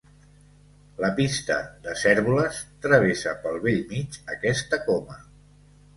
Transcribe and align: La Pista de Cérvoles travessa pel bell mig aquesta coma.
La 1.03 1.11
Pista 1.19 1.57
de 1.83 1.93
Cérvoles 2.03 2.63
travessa 2.87 3.37
pel 3.45 3.61
bell 3.67 3.81
mig 3.93 4.19
aquesta 4.37 4.85
coma. 4.89 5.25